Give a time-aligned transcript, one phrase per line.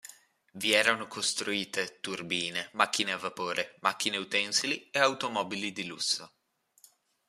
[0.53, 6.31] Vi erano costruite turbine, macchine a vapore, macchine utensili, e automobili di lusso.